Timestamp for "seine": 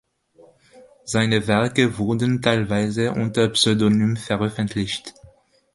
1.05-1.45